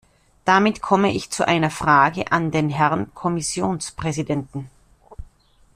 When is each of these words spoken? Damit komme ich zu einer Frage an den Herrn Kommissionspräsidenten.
Damit 0.45 0.81
komme 0.81 1.13
ich 1.13 1.29
zu 1.29 1.47
einer 1.47 1.69
Frage 1.69 2.31
an 2.31 2.49
den 2.49 2.71
Herrn 2.71 3.13
Kommissionspräsidenten. 3.13 4.67